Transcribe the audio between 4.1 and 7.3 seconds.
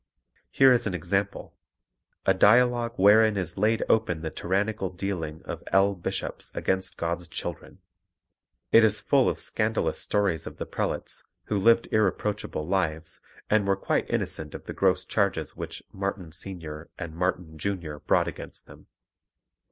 the tyrannical dealing of L. Bishopps against God's